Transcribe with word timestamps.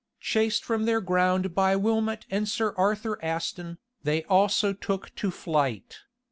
Chased 0.19 0.65
from 0.65 0.85
their 0.85 0.99
ground 0.99 1.53
by 1.53 1.75
Wilmot 1.75 2.25
and 2.31 2.49
Sir 2.49 2.73
Arthur 2.75 3.23
Aston, 3.23 3.77
they 4.01 4.23
also 4.23 4.73
took 4.73 5.13
to 5.17 5.29
flight. 5.29 5.99